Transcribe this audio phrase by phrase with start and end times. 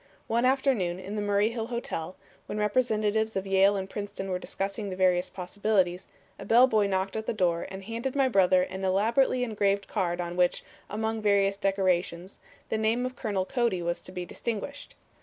[0.25, 2.15] One afternoon in the Murray Hill Hotel,
[2.47, 6.07] when representatives of Yale and Princeton were discussing the various possibilities,
[6.39, 10.35] a bellboy knocked at the door and handed my brother an elaborately engraved card on
[10.35, 14.95] which, among various decorations, the name of Colonel Cody was to be distinguished.